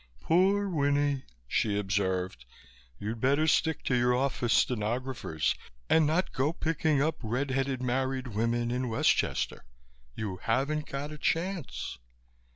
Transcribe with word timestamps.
"Poor 0.21 0.67
Winnie!" 0.67 1.25
she 1.47 1.77
observed. 1.77 2.45
"You'd 2.97 3.21
better 3.21 3.45
stick 3.45 3.83
to 3.83 3.95
your 3.95 4.15
office 4.15 4.51
stenographers 4.51 5.53
and 5.91 6.07
not 6.07 6.33
go 6.33 6.53
picking 6.53 6.99
up 7.03 7.17
red 7.21 7.51
headed 7.51 7.83
married 7.83 8.29
women 8.29 8.71
in 8.71 8.89
Westchester. 8.89 9.63
You 10.15 10.37
haven't 10.37 10.87
got 10.87 11.11
a 11.11 11.19
chance." 11.19 11.99